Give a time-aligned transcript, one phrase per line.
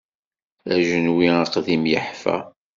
[0.73, 2.37] Ajenwi aqdim yeḥfa.